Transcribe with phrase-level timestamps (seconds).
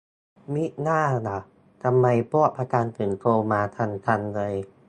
[0.53, 1.39] มิน่าล่ะ
[1.83, 4.53] ทำไมพวกประกัน ถึงโทรมากันจังเลย